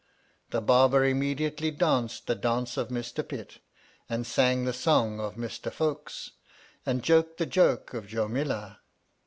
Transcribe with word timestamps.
The 0.49 0.61
Barber 0.63 1.05
immediately 1.05 1.69
danced 1.69 2.25
the 2.25 2.33
dance 2.33 2.75
of 2.75 2.89
Mistapit, 2.89 3.59
and 4.09 4.25
sang 4.25 4.65
the 4.65 4.73
song 4.73 5.19
of 5.19 5.37
Mistafoks, 5.37 6.31
and 6.87 7.03
joked 7.03 7.37
the 7.37 7.45
joke 7.45 7.93
of 7.93 8.07
Jomillah. 8.07 8.79